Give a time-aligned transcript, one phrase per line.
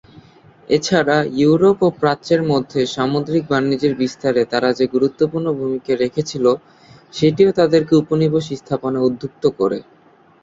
[0.69, 6.45] এছাড়া ইউরোপ ও প্রাচ্যের মধ্যে সামুদ্রিক বাণিজ্যের বিস্তারে তারা যে গুরুত্বপূর্ণ ভূমিকা রেখেছিল,
[7.13, 9.79] সেটিও তাদেরকে উপনিবেশ স্থাপনে উদ্বুদ্ধ করে।